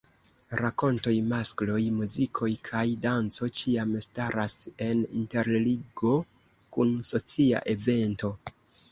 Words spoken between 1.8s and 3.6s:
muziko kaj danco